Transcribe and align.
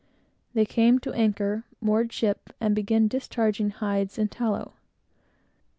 They 0.55 0.65
came 0.65 0.97
to 0.97 1.13
anchor, 1.13 1.63
moored 1.79 2.11
ship, 2.11 2.55
and 2.59 2.75
commenced 2.75 3.11
discharging 3.11 3.69
hides 3.69 4.17
and 4.17 4.31
tallow. 4.31 4.73